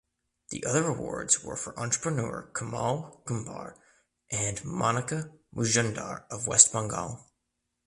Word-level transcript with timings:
The 0.49 0.65
other 0.65 0.87
awards 0.87 1.43
were 1.43 1.55
for 1.55 1.79
entrepreneur 1.79 2.51
Kamal 2.57 3.21
Kumbhar 3.27 3.75
and 4.31 4.57
Monika 4.63 5.31
Majumdar 5.55 6.23
of 6.31 6.47
West 6.47 6.73
Bengal. 6.73 7.29